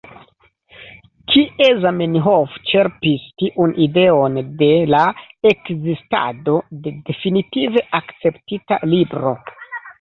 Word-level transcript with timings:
Kie 1.33 1.67
Zamenhof 1.83 2.55
ĉerpis 2.71 3.27
tiun 3.43 3.75
ideon 3.87 4.41
de 4.63 4.71
la 4.95 5.03
ekzistado 5.53 6.59
de 6.89 6.97
definitive 7.13 7.87
akceptita 8.03 8.85
Libro? 8.95 9.39